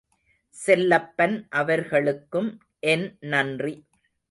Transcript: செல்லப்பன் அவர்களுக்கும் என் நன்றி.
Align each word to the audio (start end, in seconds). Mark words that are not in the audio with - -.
செல்லப்பன் 0.55 1.35
அவர்களுக்கும் 1.51 2.49
என் 2.79 3.07
நன்றி. 3.19 3.75